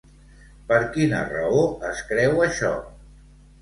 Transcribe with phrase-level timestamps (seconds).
[0.71, 1.63] Per quina raó
[1.93, 2.77] es creu això?